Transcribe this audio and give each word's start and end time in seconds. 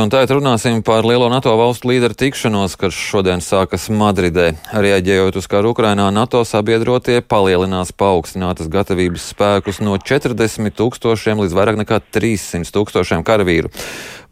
Un 0.00 0.08
tagad 0.08 0.30
runāsim 0.32 0.78
par 0.80 1.04
lielo 1.04 1.26
NATO 1.28 1.50
valstu 1.60 1.90
līderu 1.90 2.16
tikšanos, 2.16 2.72
kas 2.80 2.96
šodien 2.96 3.42
sākas 3.44 3.90
Madridē. 3.92 4.54
Rieģējot 4.72 5.36
uz 5.36 5.48
karu 5.50 5.74
Ukrainā, 5.74 6.06
NATO 6.14 6.40
sabiedrotie 6.48 7.18
palielinās 7.20 7.92
paaugstinātas 7.92 8.70
gatavības 8.72 9.26
spēkus 9.34 9.82
no 9.84 9.98
40 10.00 10.72
tūkstošiem 10.78 11.44
līdz 11.44 11.58
vairāk 11.58 11.82
nekā 11.82 12.00
300 12.16 12.72
tūkstošiem 12.72 13.26
karavīru. 13.28 13.68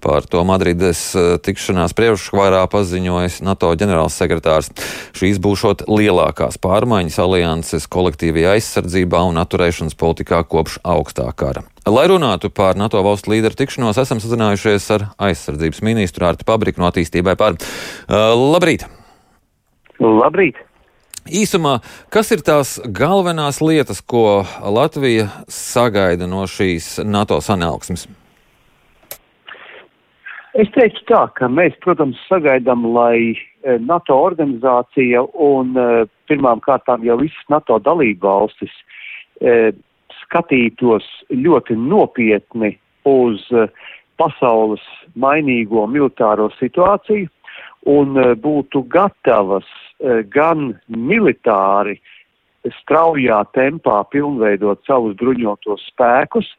Par 0.00 0.26
to 0.30 0.44
Madrides 0.46 1.00
eh, 1.18 1.30
tikšanās 1.42 1.94
priekšvarā 1.98 2.60
paziņojis 2.70 3.40
NATO 3.46 3.72
ģenerālsekretārs. 3.80 4.70
Šīs 5.18 5.40
būšot 5.42 5.88
lielākās 5.90 6.60
pārmaiņas 6.62 7.18
alianses 7.24 7.88
kolektīvajā 7.90 8.54
aizsardzībā 8.58 9.24
un 9.26 9.40
atturēšanas 9.42 9.98
politikā 9.98 10.44
kopš 10.46 10.78
augstā 10.86 11.26
kara. 11.34 11.64
Lai 11.88 12.06
runātu 12.10 12.52
par 12.54 12.78
NATO 12.78 13.00
valstu 13.02 13.32
līderu 13.32 13.58
tikšanos, 13.58 13.98
esam 13.98 14.22
sazinājušies 14.22 14.86
ar 14.94 15.08
aizsardzības 15.30 15.82
ministru 15.86 16.28
Artu 16.28 16.46
Pabriku 16.46 16.82
no 16.82 16.90
attīstībai 16.92 17.34
par. 17.40 17.58
Uh, 18.06 18.36
labrīt! 18.36 18.84
Labrīt! 19.98 20.60
Īsumā, 21.28 21.78
kas 22.12 22.30
ir 22.32 22.40
tās 22.44 22.78
galvenās 22.84 23.58
lietas, 23.60 24.00
ko 24.00 24.46
Latvija 24.64 25.28
sagaida 25.52 26.28
no 26.30 26.46
šīs 26.48 26.98
NATO 27.04 27.42
sanāksmes? 27.44 28.06
Es 30.58 30.66
teiktu 30.74 31.04
tā, 31.06 31.20
ka 31.38 31.46
mēs, 31.46 31.76
protams, 31.84 32.18
sagaidām, 32.26 32.82
lai 32.90 33.18
eh, 33.30 33.76
NATO 33.78 34.16
organizācija 34.24 35.20
un 35.46 35.76
eh, 35.78 36.00
pirmām 36.26 36.58
kārtām 36.64 37.04
jau 37.06 37.14
visas 37.20 37.44
NATO 37.52 37.76
dalība 37.78 38.26
valstis 38.26 38.74
eh, 39.38 39.70
skatītos 40.24 41.06
ļoti 41.30 41.78
nopietni 41.78 42.72
uz 43.06 43.44
pasaules 44.18 44.82
mainīgo 45.14 45.86
militāro 45.86 46.50
situāciju 46.58 47.30
un 47.88 48.18
būtu 48.42 48.82
gatavas 48.90 49.68
gan 50.34 50.72
militāri 50.90 51.94
straujā 52.82 53.38
tempā 53.54 54.02
pilnveidot 54.10 54.82
savus 54.90 55.14
bruņotos 55.22 55.86
spēkus, 55.94 56.50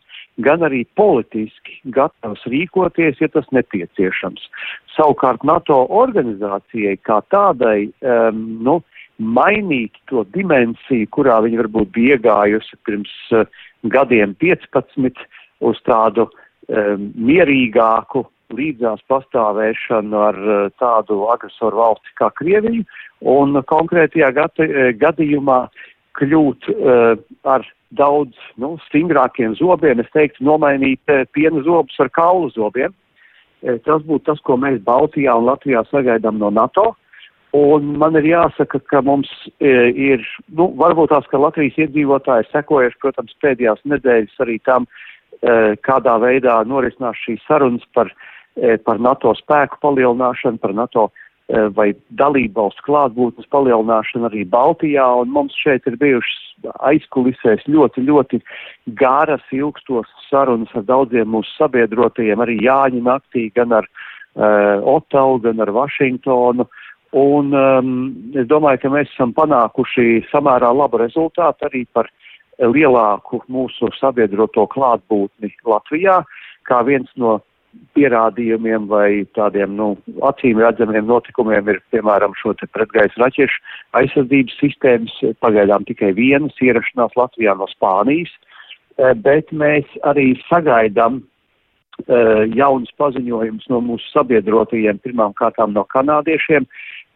gan 0.45 0.63
arī 0.65 0.83
politiski 0.99 1.79
gatavs 1.95 2.45
rīkoties, 2.49 3.19
ja 3.21 3.29
tas 3.33 3.47
nepieciešams. 3.55 4.45
Savukārt 4.95 5.43
NATO 5.47 5.81
organizācijai 6.01 6.97
kā 7.07 7.19
tādai, 7.33 7.89
um, 8.01 8.41
nu, 8.65 8.79
mainīt 9.19 9.99
to 10.11 10.23
dimensiju, 10.35 11.09
kurā 11.15 11.41
viņi 11.43 11.59
varbūt 11.63 11.91
bija 11.95 12.17
iegājusi 12.17 12.79
pirms 12.87 13.13
uh, 13.35 13.47
gadiem 13.91 14.35
15 14.39 15.25
uz 15.59 15.81
tādu 15.87 16.29
um, 16.29 17.09
mierīgāku 17.15 18.23
līdzās 18.55 19.03
pastāvēšanu 19.11 20.23
ar 20.23 20.39
uh, 20.39 20.61
tādu 20.81 21.25
agresoru 21.33 21.83
valsti 21.83 22.15
kā 22.19 22.31
Krieviju 22.39 22.87
un 23.27 23.59
konkrētajā 23.67 24.31
gati, 24.31 24.69
gadījumā 25.01 25.65
kļūt 26.19 26.71
uh, 26.71 27.19
ar 27.43 27.67
daudz 27.97 28.37
nu, 28.61 28.75
stingrākiem 28.87 29.55
zobiem, 29.57 30.01
es 30.03 30.09
teiktu, 30.13 30.43
nomainīt 30.45 31.01
uh, 31.11 31.25
piena 31.33 31.63
zobus 31.65 31.97
ar 31.99 32.11
kaulu 32.13 32.51
zobiem. 32.55 32.93
Uh, 33.63 33.77
tas 33.85 34.03
būtu 34.05 34.27
tas, 34.31 34.41
ko 34.45 34.57
mēs 34.61 34.81
Baltijā 34.85 35.35
un 35.37 35.49
Latvijā 35.49 35.85
sagaidām 35.89 36.37
no 36.41 36.51
NATO. 36.53 36.91
Uh, 36.91 37.05
Un 37.57 37.95
man 37.97 38.13
ir 38.19 38.27
jāsaka, 38.29 38.77
ka 38.91 39.01
mums 39.01 39.29
e, 39.57 39.69
ir, 39.89 40.25
nu, 40.53 40.67
varbūt 40.77 41.09
tās, 41.09 41.25
ka 41.31 41.39
Latvijas 41.41 41.79
iedzīvotāji 41.81 42.45
sekojuši, 42.51 42.99
protams, 43.01 43.33
pēdējās 43.41 43.81
nedēļas 43.89 44.43
arī 44.45 44.59
tam, 44.69 44.85
kādā 45.87 46.17
veidā 46.19 46.57
norisinās 46.67 47.17
šīs 47.23 47.39
sarunas 47.47 47.85
par, 47.95 48.09
par 48.83 48.97
NATO 48.99 49.31
spēku 49.37 49.79
palielināšanu, 49.81 50.59
par 50.59 50.73
NATO 50.75 51.05
e, 51.07 51.13
vai 51.49 51.93
dalību 52.13 52.53
valsts 52.61 52.83
klātbūtnes 52.85 53.47
palielināšanu 53.49 54.27
arī 54.29 54.43
Baltijā, 54.49 55.05
un 55.21 55.31
mums 55.33 55.55
šeit 55.57 55.87
ir 55.89 55.97
bijušas 55.97 56.69
aizkulisēs 56.85 57.65
ļoti, 57.65 58.03
ļoti 58.05 58.41
garas, 58.99 59.41
ilgstos 59.55 60.09
sarunas 60.29 60.69
ar 60.77 60.85
daudziem 60.85 61.31
mūsu 61.33 61.49
sabiedrotajiem, 61.57 62.43
arī 62.43 62.59
Jāņa 62.65 63.01
naktī, 63.05 63.47
gan 63.55 63.73
ar 63.79 63.87
uh, 63.89 64.77
Otavu, 64.93 65.39
gan 65.47 65.65
ar 65.65 65.73
Vašingtonu. 65.73 66.67
Un 67.17 67.53
um, 67.57 67.93
es 68.37 68.45
domāju, 68.45 68.83
ka 68.83 68.93
mēs 68.93 69.09
esam 69.15 69.33
panākuši 69.33 70.27
samērā 70.29 70.69
labu 70.75 70.99
rezultātu 71.01 71.65
arī 71.65 71.87
par 71.93 72.11
lielāku 72.59 73.41
mūsu 73.49 73.89
sabiedroto 73.97 74.67
klātbūtni 74.69 75.49
Latvijā, 75.65 76.19
kā 76.69 76.83
viens 76.85 77.09
no 77.17 77.39
pierādījumiem 77.97 78.87
vai 78.89 79.25
tādiem, 79.37 79.75
nu, 79.77 79.91
acīm 80.25 80.61
redzamiem 80.61 81.07
notikumiem 81.09 81.69
ir, 81.73 81.81
piemēram, 81.93 82.33
šo 82.39 82.55
pretgaisa 82.73 83.21
raķešu 83.21 83.61
aizsardzības 83.99 84.59
sistēmas, 84.61 85.15
pagaidām 85.43 85.85
tikai 85.89 86.13
vienas 86.17 86.55
ierašanās 86.63 87.17
Latvijā 87.19 87.55
no 87.57 87.67
Spānijas, 87.71 88.31
eh, 88.97 89.13
bet 89.13 89.51
mēs 89.51 89.85
arī 90.03 90.31
sagaidām 90.47 91.21
uh, 92.07 92.45
jaunas 92.55 92.91
paziņojumus 92.97 93.67
no 93.69 93.81
mūsu 93.83 94.07
sabiedrotajiem, 94.13 95.01
pirmām 95.03 95.35
kārtām 95.37 95.73
no 95.75 95.85
kanādiešiem, 95.93 96.67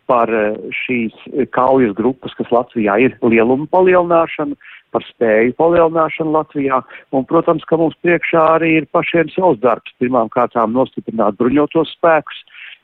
par 0.09 0.31
eh, 0.33 0.55
šīs 0.83 1.15
kaujas 1.55 1.93
grupas, 1.97 2.35
kas 2.37 2.51
Latvijā 2.53 2.97
ir 3.01 3.17
lieluma 3.21 3.67
palielināšana, 3.73 4.57
par 4.93 5.05
spēju 5.07 5.55
palielināšanu 5.57 6.35
Latvijā, 6.35 6.81
un, 7.15 7.25
protams, 7.29 7.65
ka 7.69 7.79
mums 7.81 7.97
priekšā 8.05 8.43
arī 8.57 8.75
ir 8.81 8.89
pašiem 8.93 9.31
savs 9.33 9.61
darbs. 9.63 9.95
Pirmām 10.01 10.29
kārtām 10.33 10.75
nostiprināt 10.75 11.39
bruņotos 11.39 11.95
spēkus, 11.97 12.43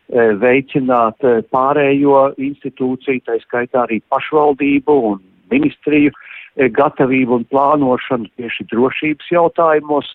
eh, 0.10 0.34
veicināt 0.42 1.22
eh, 1.28 1.44
pārējo 1.54 2.34
institūciju, 2.38 3.26
tā 3.28 3.38
skaitā 3.46 3.86
arī 3.86 4.02
pašvaldību 4.10 5.00
un 5.12 5.24
ministriju 5.52 6.14
gatavību 6.76 7.38
un 7.38 7.46
plānošanu 7.48 8.28
tieši 8.36 8.66
drošības 8.74 9.30
jautājumos, 9.32 10.10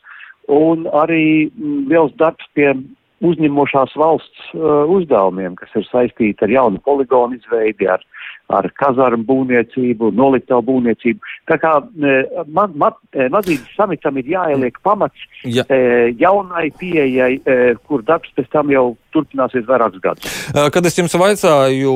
un 0.52 0.84
arī 0.92 1.48
mm, 1.48 1.86
liels 1.88 2.12
darbs 2.20 2.44
pie 2.52 2.74
uzņemošās 3.22 3.94
valsts 3.98 4.48
uh, 4.54 4.84
uzdevumiem, 4.90 5.54
kas 5.58 5.72
ir 5.78 5.86
saistīti 5.88 6.46
ar 6.46 6.52
jaunu 6.52 6.80
poligonu 6.84 7.38
izveidi, 7.38 7.86
ar, 7.90 8.02
ar 8.52 8.68
kazarmu 8.80 9.24
būvniecību, 9.28 10.10
noliktavu 10.18 10.64
būvniecību. 10.66 11.34
Tā 11.50 11.58
kā 11.62 11.76
uh, 11.80 12.42
man, 12.50 12.74
uh, 12.74 13.26
Madrīdas 13.32 13.70
samitam 13.76 14.18
ir 14.20 14.30
jāieliek 14.34 14.80
pamats 14.84 15.26
ja. 15.44 15.64
uh, 15.64 16.10
jaunai 16.20 16.70
pieejai, 16.80 17.32
kur 17.86 18.02
darbs 18.06 18.32
pēc 18.36 18.48
tam 18.52 18.70
jau 18.72 18.84
turpināsies 19.14 19.66
vairākus 19.68 20.02
gadus. 20.02 20.38
Kad 20.74 20.86
es 20.88 20.96
jums 20.98 21.14
vaicāju, 21.18 21.92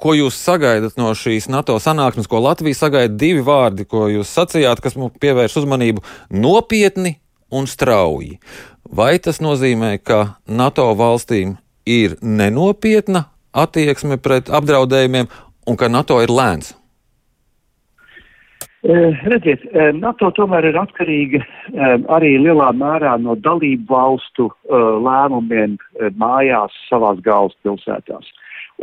ko 0.00 0.14
jūs 0.16 0.38
sagaidat 0.40 0.96
no 0.98 1.12
šīs 1.16 1.50
NATO 1.52 1.76
sanāksmes, 1.82 2.28
ko 2.30 2.40
Latvija 2.42 2.78
sagaida, 2.78 3.14
divi 3.14 3.44
vārdi, 3.46 3.86
ko 3.88 4.06
jūs 4.10 4.32
sacījāt, 4.34 4.82
kas 4.82 4.98
mums 4.98 5.14
pievērš 5.22 5.60
uzmanību- 5.62 6.02
nopietni 6.46 7.16
un 7.50 7.66
strauji. 7.66 8.38
Vai 8.96 9.18
tas 9.18 9.40
nozīmē, 9.42 9.96
ka 10.02 10.38
NATO 10.46 10.88
valstīm 10.98 11.56
ir 11.86 12.16
nenopietna 12.22 13.26
attieksme 13.54 14.18
pret 14.22 14.50
apdraudējumiem 14.50 15.30
un 15.66 15.78
ka 15.78 15.88
NATO 15.88 16.20
ir 16.22 16.30
lēns? 16.30 16.74
Uh, 18.86 19.10
redziet, 19.26 19.64
uh, 19.72 19.90
NATO 19.96 20.28
tomēr 20.36 20.68
ir 20.68 20.76
atkarīga 20.78 21.40
uh, 21.42 21.96
arī 22.14 22.36
lielā 22.38 22.70
mērā 22.76 23.16
no 23.18 23.34
dalību 23.34 23.88
valstu 23.90 24.50
lēmumiem 24.70 25.74
mājās 26.20 26.74
savās 26.86 27.18
galvaspilsētās. 27.26 28.28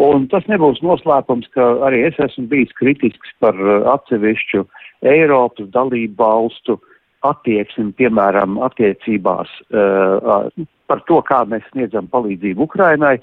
Un 0.04 0.26
tas 0.28 0.44
nebūs 0.50 0.82
noslēpums, 0.84 1.48
ka 1.54 1.68
arī 1.88 2.02
es 2.10 2.18
esmu 2.20 2.50
bijis 2.52 2.74
kritisks 2.80 3.32
par 3.40 3.56
atsevišķu 3.94 4.66
Eiropas 5.08 5.70
dalību 5.72 6.18
valstu 6.20 6.76
uh, 6.76 6.93
attieksmi, 7.28 7.92
piemēram, 8.00 8.60
attiecībās 8.68 9.50
uh, 9.72 10.48
par 10.92 11.04
to, 11.10 11.24
kā 11.28 11.44
mēs 11.50 11.66
sniedzam 11.72 12.10
palīdzību 12.12 12.68
Ukrainai. 12.68 13.18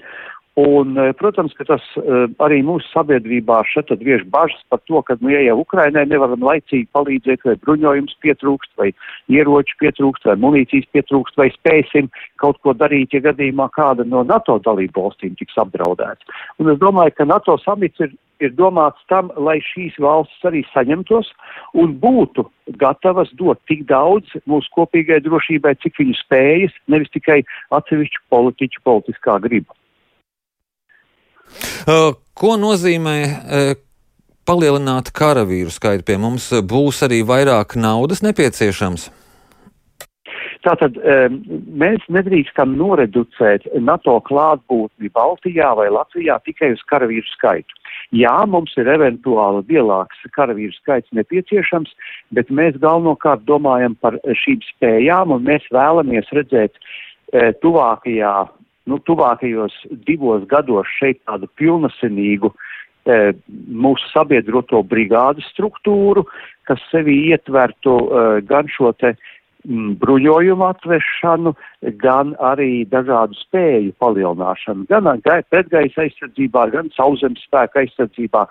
Un, 0.59 0.97
uh, 0.99 1.13
protams, 1.15 1.53
ka 1.55 1.63
tas 1.69 1.83
uh, 1.95 2.25
arī 2.43 2.57
mūsu 2.67 2.83
sabiedrībā 2.91 3.61
šeit 3.71 3.93
vieš 4.03 4.25
bažas 4.33 4.59
par 4.73 4.81
to, 4.89 4.99
ka, 5.07 5.15
nu, 5.21 5.31
ja 5.31 5.39
jau 5.45 5.61
Ukrainai 5.61 6.03
nevaram 6.09 6.43
laicīgi 6.43 6.89
palīdzēt, 6.91 7.45
vai 7.47 7.55
bruņojums 7.63 8.17
pietrūkst, 8.25 8.73
vai 8.81 8.89
ieroči 9.31 9.77
pietrūkst, 9.79 10.27
vai 10.27 10.35
munīcijas 10.43 10.89
pietrūkst, 10.91 11.39
vai 11.39 11.47
spēsim 11.55 12.11
kaut 12.43 12.59
ko 12.65 12.75
darīt, 12.75 13.15
ja 13.15 13.23
gadījumā 13.29 13.69
kāda 13.77 14.03
no 14.03 14.25
NATO 14.27 14.59
dalību 14.65 15.05
valstīm 15.05 15.39
tiks 15.39 15.55
apdraudēts. 15.63 16.27
Un 16.59 16.73
es 16.73 16.83
domāju, 16.83 17.15
ka 17.15 17.29
NATO 17.31 17.55
samits 17.63 18.03
ir 18.03 18.11
ir 18.41 18.55
domāts 18.57 19.01
tam, 19.11 19.29
lai 19.37 19.59
šīs 19.63 19.97
valstis 20.01 20.47
arī 20.49 20.63
saņemtos 20.71 21.29
un 21.77 21.93
būtu 22.01 22.45
gatavas 22.81 23.31
dot 23.39 23.61
tik 23.69 23.85
daudz 23.89 24.27
mūsu 24.49 24.71
kopīgai 24.75 25.21
drošībai, 25.25 25.75
cik 25.83 26.01
viņu 26.01 26.17
spējas, 26.19 26.75
nevis 26.91 27.11
tikai 27.13 27.41
atsevišķu 27.77 28.25
politiķu 28.33 28.83
politiskā 28.87 29.37
griba. 29.45 29.77
Ko 32.41 32.57
nozīmē 32.57 33.17
palielināt 34.47 35.11
karavīru 35.15 35.73
skaitu 35.73 36.05
pie 36.07 36.17
mums? 36.21 36.49
Būs 36.63 37.01
arī 37.05 37.21
vairāk 37.27 37.75
naudas 37.79 38.23
nepieciešams? 38.25 39.09
Tātad 40.61 40.97
mēs 41.81 42.03
nedrīkstam 42.13 42.75
noreducēt 42.77 43.63
NATO 43.81 44.19
klātbūtni 44.27 45.09
Baltijā 45.15 45.71
vai 45.79 45.87
Latvijā 45.89 46.37
tikai 46.45 46.73
uz 46.75 46.83
karavīru 46.91 47.25
skaitu. 47.31 47.81
Jā, 48.11 48.33
mums 48.45 48.73
ir 48.79 48.89
eventuāli 48.91 49.63
lielāks 49.71 50.21
karavīru 50.35 50.73
skaits 50.75 51.11
nepieciešams, 51.15 51.93
bet 52.35 52.51
mēs 52.51 52.79
galvenokārt 52.83 53.45
domājam 53.47 53.95
par 54.03 54.17
šīm 54.43 54.59
spējām 54.67 55.31
un 55.37 55.45
mēs 55.47 55.67
vēlamies 55.71 56.27
redzēt 56.35 56.75
e, 56.77 57.51
tuvākajā, 57.63 58.35
nu, 58.91 58.99
tuvākajos 59.07 59.77
divos 60.07 60.43
gados 60.51 60.91
šeit 60.99 61.21
tādu 61.23 61.47
pilnasinīgu 61.55 62.51
e, 62.51 63.19
mūsu 63.71 64.11
sabiedroto 64.11 64.83
brigādu 64.83 65.43
struktūru, 65.47 66.25
kas 66.67 66.83
sevi 66.91 67.15
ietvertu 67.31 67.95
e, 67.95 68.25
gan 68.51 68.67
šo 68.75 68.91
te 68.99 69.15
bruņojumu 70.01 70.67
atvešanu, 70.67 71.55
gan 72.01 72.35
arī 72.39 72.85
dažādu 72.89 73.37
spēju 73.39 73.95
palielināšanu, 74.01 74.87
gan 74.89 75.09
pretgaisa 75.23 76.05
aizsardzībā, 76.05 76.69
gan 76.75 76.93
sauszemes 76.97 77.43
spēka 77.47 77.85
aizsardzībā. 77.85 78.47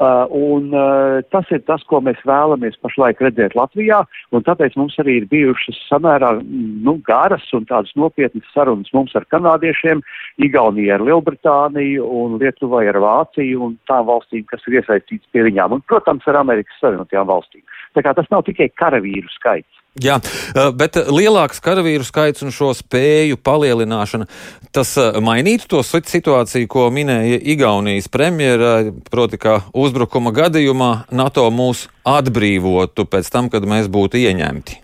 Uh, 0.00 0.24
un 0.32 0.72
uh, 0.72 1.20
tas 1.28 1.44
ir 1.52 1.60
tas, 1.68 1.82
ko 1.84 1.98
mēs 2.00 2.16
vēlamies 2.24 2.78
pašlaik 2.80 3.18
redzēt 3.20 3.52
Latvijā, 3.52 3.98
un 4.32 4.46
tāpēc 4.46 4.72
mums 4.80 4.94
arī 5.02 5.18
ir 5.18 5.26
bijušas 5.28 5.76
samērā 5.90 6.30
mm, 6.38 6.70
nu, 6.86 6.94
garas 7.04 7.44
un 7.52 7.66
tādas 7.68 7.92
nopietnas 8.00 8.48
sarunas 8.54 8.88
mums 8.96 9.12
ar 9.20 9.26
kanādiešiem, 9.28 10.00
Igaunija 10.40 10.96
ar 10.96 11.04
Lielbritāniju 11.04 12.06
un 12.22 12.38
Lietuvai 12.40 12.86
ar 12.88 12.96
Vāciju 13.04 13.60
un 13.66 13.76
tām 13.92 14.08
valstīm, 14.08 14.46
kas 14.48 14.64
ir 14.70 14.78
iesaistītas 14.80 15.28
pie 15.36 15.44
viņām, 15.50 15.76
un, 15.76 15.84
protams, 15.92 16.24
ar 16.32 16.40
Amerikas 16.40 16.80
Savienotajām 16.80 17.28
valstīm. 17.28 17.66
Tā 17.92 18.00
kā 18.06 18.16
tas 18.16 18.32
nav 18.32 18.48
tikai 18.48 18.70
karavīru 18.80 19.28
skaits. 19.36 19.79
Jā, 19.98 20.20
eh, 20.22 20.68
bet 20.70 20.94
lielāks 21.10 21.58
karavīru 21.58 22.04
skaits 22.06 22.44
un 22.46 22.52
šo 22.54 22.68
spēju 22.78 23.40
palielināšana, 23.42 24.28
tas 24.70 24.92
eh, 24.94 25.18
mainītu 25.18 25.66
to 25.72 25.80
situāciju, 25.82 26.68
ko 26.70 26.84
minēja 26.94 27.40
Igaunijas 27.42 28.06
premjera, 28.06 28.92
proti, 29.10 29.40
ka 29.42 29.56
uzbrukuma 29.74 30.30
gadījumā 30.30 31.10
NATO 31.10 31.48
mūs 31.50 31.88
atbrīvotu 32.06 33.08
pēc 33.10 33.32
tam, 33.34 33.50
kad 33.50 33.66
mēs 33.66 33.90
būtu 33.90 34.22
ieņemti. 34.22 34.78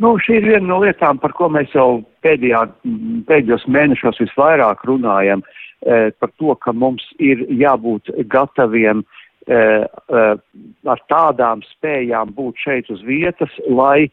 Nu, 0.00 0.14
šī 0.24 0.40
ir 0.40 0.48
viena 0.54 0.64
no 0.70 0.80
lietām, 0.80 1.20
par 1.20 1.36
ko 1.36 1.50
mēs 1.52 1.68
jau 1.76 2.00
pēdējā, 2.24 2.64
pēdējos 3.28 3.68
mēnešos 3.68 4.24
visvairāk 4.24 4.88
runājam, 4.88 5.44
eh, 5.84 6.08
par 6.16 6.32
to, 6.40 6.56
ka 6.64 6.72
mums 6.72 7.04
ir 7.20 7.44
jābūt 7.52 8.08
gataviem 8.24 9.04
uh, 9.04 9.04
Eh, 9.04 9.04
eh, 9.04 9.25
ar 9.46 11.02
tādām 11.10 11.62
spējām 11.76 12.34
būt 12.34 12.62
šeit 12.64 12.90
uz 12.90 13.02
vietas, 13.06 13.52
lai 13.68 14.08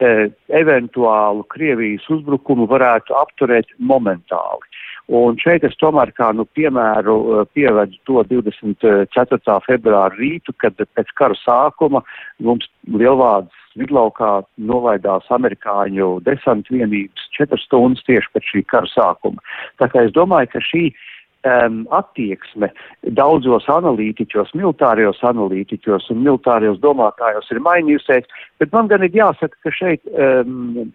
eh, 0.00 0.28
eventuālu 0.48 1.42
Krievijas 1.50 2.06
uzbrukumu 2.10 2.68
varētu 2.70 3.16
apturēt 3.18 3.72
momentāli. 3.78 4.70
Un 5.08 5.38
šeit 5.40 5.64
es 5.64 5.76
tomēr 5.80 6.12
kā 6.12 6.28
nu, 6.36 6.44
piemēru 6.52 7.46
pievedu 7.56 7.96
to 8.04 8.22
24. 8.28 9.38
februāra 9.64 10.12
rītu, 10.18 10.52
kad 10.60 10.76
pēc 10.76 11.14
kara 11.16 11.38
sākuma 11.40 12.02
mums 12.44 12.68
Lielvādas 12.92 13.64
vidlaukā 13.78 14.42
novaidās 14.68 15.24
amerikāņu 15.32 16.18
desantu 16.26 16.76
vienības 16.76 17.28
četras 17.32 17.64
stundas 17.64 18.04
tieši 18.04 18.34
pēc 18.34 18.50
šī 18.52 18.64
kara 18.68 18.90
sākuma. 18.92 19.40
Tā 19.80 19.88
kā 19.88 20.04
es 20.04 20.12
domāju, 20.12 20.52
ka 20.52 20.62
šī 20.66 20.84
uh, 20.90 21.06
um, 21.48 21.80
attieksme 21.96 22.70
daudzos 23.16 23.66
analītiķos, 23.72 24.54
militārijos 24.58 25.24
analītiķos 25.26 26.10
un 26.14 26.22
militārijos 26.26 26.80
domātājos 26.84 27.50
ir 27.54 27.62
mainījusies, 27.64 28.28
bet 28.60 28.72
man 28.76 28.90
gan 28.92 29.04
ir 29.06 29.16
jāsaka, 29.16 29.56
ka 29.64 29.74
šeit 29.80 30.04
um, 30.12 30.88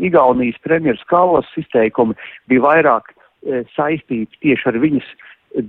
Igaunijas 0.00 0.58
premjeras 0.62 1.02
Kalas 1.10 1.48
izteikumi 1.58 2.14
bija 2.50 2.62
vairāk 2.62 3.10
e, 3.10 3.64
saistīti 3.74 4.38
tieši 4.44 4.68
ar 4.70 4.78
viņas 4.82 5.08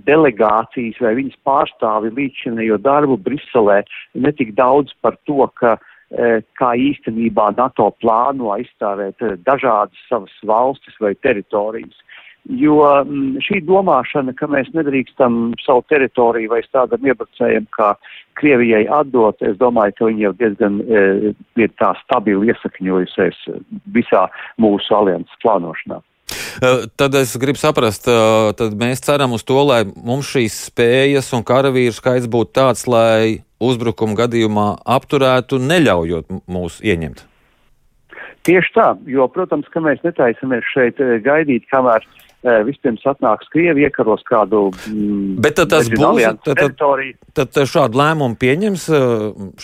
delegācijas 0.05 0.99
vai 1.01 1.15
viņas 1.19 1.41
pārstāvi 1.45 2.13
līdzinējo 2.17 2.77
darbu 2.85 3.17
Briselē, 3.25 3.81
netik 4.13 4.53
daudz 4.57 4.93
par 5.01 5.17
to, 5.29 5.45
ka 5.59 5.75
e, 5.77 6.41
kā 6.59 6.73
īstenībā 6.77 7.51
NATO 7.57 7.91
plāno 8.01 8.53
aizstāvēt 8.55 9.21
e, 9.21 9.35
dažādas 9.45 10.05
savas 10.09 10.33
valstis 10.45 10.97
vai 11.01 11.15
teritorijas. 11.25 11.97
Jo 12.45 12.77
mm, 13.01 13.39
šī 13.42 13.63
domāšana, 13.65 14.36
ka 14.38 14.45
mēs 14.51 14.68
nedrīkstam 14.75 15.56
savu 15.65 15.81
teritoriju 15.89 16.51
vai 16.51 16.62
tādam 16.69 17.07
iebrucējam 17.09 17.65
kā 17.74 17.95
Krievijai 18.38 18.83
atdot, 18.92 19.39
es 19.47 19.56
domāju, 19.57 19.95
ka 19.97 20.09
viņi 20.09 20.25
jau 20.27 20.33
diezgan 20.38 20.81
e, 20.83 21.06
ir 21.57 21.71
tā 21.81 21.94
stabili 22.03 22.51
iesakņojusies 22.51 23.39
visā 23.95 24.25
mūsu 24.62 24.94
alianses 24.94 25.39
plānošanā. 25.42 26.01
E, 26.62 26.74
tad 27.00 27.15
es 27.18 27.33
gribu 27.42 27.57
saprast, 27.57 28.06
e, 28.12 28.18
tad 28.59 28.75
mēs 28.77 29.01
ceram 29.07 29.33
uz 29.33 29.45
to, 29.48 29.57
lai 29.65 29.81
mums 29.95 30.30
šīs 30.36 30.59
spējas 30.68 31.31
un 31.33 31.45
karavīru 31.48 31.95
skaits 31.95 32.27
būtu 32.30 32.53
tāds, 32.59 32.86
lai 32.91 33.39
uzbrukuma 33.63 34.19
gadījumā 34.19 34.68
apturētu, 34.98 35.57
neļaujot 35.63 36.30
mūs 36.45 36.77
ieņemt. 36.86 37.25
Tieši 38.45 38.75
tā, 38.75 38.91
jo, 39.09 39.25
protams, 39.33 39.65
ka 39.74 39.81
mēs 39.81 40.03
netaisamies 40.06 40.68
šeit 40.75 41.00
e, 41.01 41.15
gaidīt, 41.25 41.65
kamēr 41.71 42.03
uh, 42.03 42.21
vispirms 42.68 43.03
atnāks 43.09 43.50
Krievi, 43.53 43.86
iekaros 43.88 44.24
kādu. 44.27 44.68
Mm, 44.92 45.39
Bet 45.44 45.57
tad 45.59 45.71
tas 45.74 45.89
būs. 45.92 46.21
Tad, 46.45 46.62
tad, 46.77 47.51
tad 47.51 47.71
šādu 47.71 48.00
lēmumu 48.01 48.38
pieņems 48.42 48.86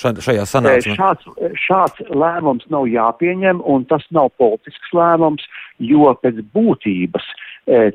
šajā 0.02 0.48
sanāksmē? 0.50 0.98
Šāds, 0.98 1.30
šāds 1.68 2.04
lēmums 2.10 2.68
nav 2.74 2.90
jāpieņem, 2.90 3.62
un 3.62 3.86
tas 3.90 4.06
nav 4.16 4.32
politisks 4.42 4.94
lēmums, 4.98 5.46
jo 5.80 6.12
pēc 6.24 6.44
būtības 6.56 7.32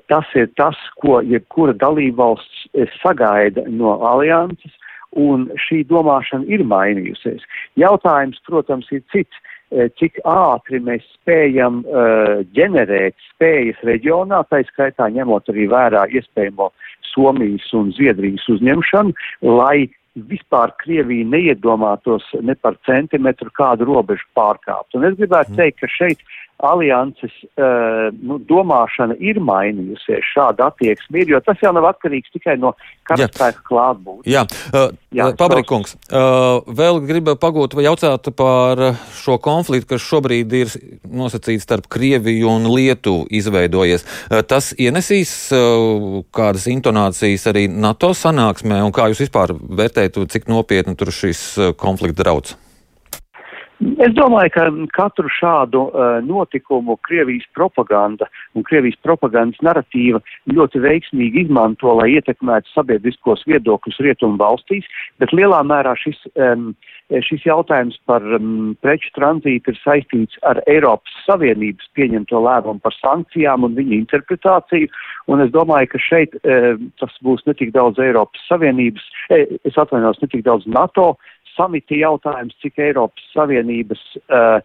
tas 0.06 0.26
ir 0.38 0.48
tas, 0.56 0.76
ko 1.02 1.20
jebkura 1.26 1.74
dalībvalsts 1.76 2.66
sagaida 3.02 3.64
no 3.66 3.96
alianses, 4.06 4.72
un 5.16 5.48
šī 5.66 5.82
domāšana 5.88 6.46
ir 6.52 6.64
mainījusies. 6.68 7.44
Jautājums, 7.80 8.38
protams, 8.46 8.88
ir 8.92 9.02
cits 9.12 9.42
cik 9.70 10.20
ātri 10.30 10.80
mēs 10.82 11.04
spējam 11.16 11.82
uh, 11.82 12.42
ģenerēt 12.54 13.16
spējas 13.32 13.80
reģionā, 13.88 14.44
tā 14.50 14.62
skaitā 14.70 15.08
ņemot 15.10 15.50
arī 15.52 15.66
vērā 15.72 16.06
iespējamo 16.14 16.70
Somijas 17.10 17.66
un 17.74 17.90
Zviedrijas 17.96 18.46
uzņemšanu, 18.52 19.14
lai 19.48 19.88
vispār 20.30 20.72
Krievija 20.80 21.26
neiedomātos 21.28 22.24
ne 22.40 22.54
par 22.54 22.78
centimetru 22.88 23.50
kādu 23.56 23.88
robežu 23.88 24.24
pārkāpt. 24.36 24.96
Un 24.96 25.04
es 25.10 25.16
gribētu 25.18 25.52
mm. 25.52 25.58
teikt, 25.60 25.80
ka 25.82 25.90
šeit 25.92 26.22
alianses 26.64 27.32
uh, 27.44 28.08
nu, 28.16 28.38
domāšana 28.48 29.16
ir 29.20 29.40
mainījusies, 29.44 30.24
šāda 30.32 30.70
attieksme 30.70 31.20
ir, 31.20 31.34
jo 31.34 31.40
tas 31.44 31.60
jau 31.60 31.72
nav 31.76 31.88
atkarīgs 31.90 32.32
tikai 32.32 32.56
no 32.60 32.72
karaspēka 33.08 33.64
klātbūtnes. 33.68 34.28
Jā, 34.30 34.46
uh, 34.72 34.88
Jā 35.16 35.28
Pabrikungs, 35.36 35.96
uh, 36.08 36.64
vēl 36.80 37.02
gribu 37.04 37.36
pagūt 37.40 37.76
vai 37.76 37.86
jautāt 37.86 38.30
par 38.38 38.82
šo 39.20 39.36
konfliktu, 39.42 39.92
kas 39.94 40.08
šobrīd 40.08 40.56
ir 40.56 40.72
nosacīts 41.04 41.68
starp 41.68 41.90
Krieviju 41.92 42.48
un 42.56 42.70
Lietuvu 42.72 43.28
izveidojies. 43.36 44.06
Uh, 44.30 44.40
tas 44.40 44.72
ienesīs 44.80 45.34
uh, 45.52 46.22
kādas 46.36 46.68
intonācijas 46.72 47.48
arī 47.52 47.66
NATO 47.68 48.14
sanāksmē, 48.16 48.80
un 48.86 48.96
kā 48.96 49.10
jūs 49.12 49.26
vispār 49.26 49.52
vērtējat, 49.56 50.22
cik 50.32 50.48
nopietni 50.48 50.96
tur 50.96 51.12
šis 51.12 51.48
konflikts 51.76 52.22
draudz? 52.22 52.56
Es 53.76 54.12
domāju, 54.16 54.50
ka 54.54 54.62
katru 54.96 55.28
šādu 55.36 55.82
uh, 55.90 56.16
notikumu 56.24 56.96
Krievijas 57.04 57.44
propaganda 57.52 58.24
un 58.56 58.64
Krievijas 58.64 58.96
propagandas 59.04 59.60
narratīva 59.60 60.22
ļoti 60.48 60.80
veiksmīgi 60.80 61.44
izmanto, 61.44 61.92
lai 61.98 62.14
ietekmētu 62.14 62.72
sabiedriskos 62.72 63.44
viedokļus 63.44 64.00
rietumu 64.06 64.40
valstīs, 64.40 64.88
bet 65.20 65.34
lielā 65.36 65.60
mērā 65.68 65.92
šis, 66.00 66.22
um, 66.40 66.70
šis 67.28 67.44
jautājums 67.44 68.00
par 68.08 68.24
um, 68.38 68.72
preču 68.80 69.12
tranzītu 69.18 69.74
ir 69.74 69.80
saistīts 69.82 70.40
ar 70.48 70.62
Eiropas 70.64 71.20
Savienības 71.28 71.92
pieņemto 71.98 72.40
lēmumu 72.48 72.80
par 72.80 72.96
sankcijām 72.96 73.68
un 73.68 73.76
viņa 73.76 73.96
interpretāciju, 74.00 74.88
un 75.28 75.44
es 75.44 75.52
domāju, 75.52 75.92
ka 75.92 76.04
šeit 76.08 76.40
uh, 76.40 76.80
tas 77.02 77.20
būs 77.20 77.44
ne 77.44 77.52
tik 77.60 77.76
daudz 77.76 78.00
Eiropas 78.00 78.48
Savienības, 78.48 79.04
eh, 79.36 79.58
es 79.68 79.76
atvainojos, 79.76 80.24
ne 80.24 80.32
tik 80.32 80.48
daudz 80.48 80.64
NATO, 80.64 81.12
samita 81.56 81.96
jautājums, 81.98 82.56
cik 82.62 82.78
Eiropas 82.78 83.30
Savienības 83.34 84.02
uh, 84.28 84.60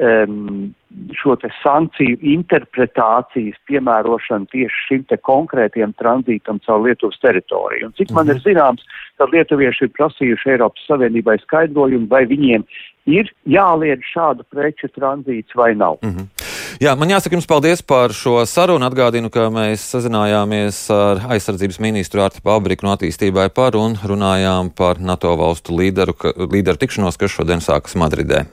um, 0.00 0.74
šo 1.16 1.36
te 1.40 1.50
sankciju 1.62 2.18
interpretācijas 2.34 3.58
piemērošana 3.70 4.48
tieši 4.52 4.86
šim 4.88 5.04
te 5.10 5.18
konkrētiem 5.28 5.94
tranzītam 6.00 6.60
caur 6.66 6.84
Lietuvas 6.86 7.20
teritoriju. 7.24 7.90
Un 7.90 7.96
cik 7.98 8.14
man 8.16 8.30
ir 8.30 8.38
mhm. 8.38 8.44
zināms, 8.46 8.86
tad 9.20 9.34
lietuvieši 9.34 9.88
ir 9.88 9.94
prasījuši 9.98 10.54
Eiropas 10.56 10.88
Savienībai 10.90 11.38
skaidrojumu, 11.44 12.08
vai 12.12 12.24
viņiem 12.30 12.66
ir 13.10 13.32
jāliedz 13.48 14.06
šādu 14.12 14.46
preču 14.50 14.90
tranzīts 14.94 15.58
vai 15.58 15.74
nav. 15.74 15.98
Mm 16.02 16.16
-hmm. 16.16 16.41
Jā, 16.82 16.96
man 16.98 17.12
jāsaka 17.12 17.36
jums 17.36 17.46
paldies 17.46 17.78
par 17.86 18.10
šo 18.10 18.40
sarunu. 18.48 18.82
Atgādinu, 18.88 19.28
ka 19.30 19.44
mēs 19.54 19.84
sazinājāmies 19.92 20.80
ar 20.90 21.20
aizsardzības 21.30 21.78
ministru 21.84 22.24
Artu 22.24 22.42
Pabriku 22.42 22.88
no 22.88 22.96
attīstībai 22.96 23.44
par 23.54 23.78
un 23.78 23.94
runājām 24.02 24.72
par 24.74 24.98
NATO 24.98 25.36
valstu 25.38 25.76
līderu, 25.78 26.16
ka, 26.18 26.34
līderu 26.42 26.82
tikšanos, 26.82 27.20
kas 27.22 27.36
šodien 27.36 27.62
sākas 27.62 27.94
Madridē. 28.02 28.48